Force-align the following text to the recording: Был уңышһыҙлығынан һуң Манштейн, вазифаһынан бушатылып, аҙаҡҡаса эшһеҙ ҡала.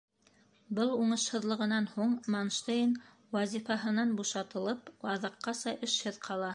Был 0.79 0.93
уңышһыҙлығынан 0.93 1.89
һуң 1.91 2.15
Манштейн, 2.37 2.97
вазифаһынан 3.37 4.17
бушатылып, 4.23 4.93
аҙаҡҡаса 5.15 5.77
эшһеҙ 5.91 6.23
ҡала. 6.31 6.49